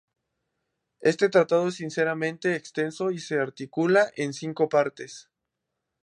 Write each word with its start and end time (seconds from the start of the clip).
Este 1.01 1.29
tratado 1.29 1.67
es 1.67 1.75
ciertamente 1.75 2.55
extenso 2.55 3.11
y 3.11 3.19
se 3.19 3.37
articula 3.39 4.09
en 4.15 4.33
cinco 4.33 4.67
partes. 4.67 5.29